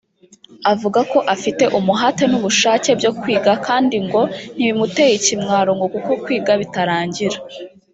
Avuga 0.71 0.99
ko 1.11 1.17
afite 1.35 1.63
umuhate 1.77 2.23
n’ubushake 2.27 2.89
byo 2.99 3.11
kwiga 3.19 3.51
kandi 3.67 3.95
ngo 4.05 4.21
nti 4.55 4.63
bimuteye 4.69 5.13
ikimwaro 5.15 5.71
ngo 5.77 5.85
kuko 5.93 6.11
kwiga 6.23 6.51
bitarangira 6.61 7.37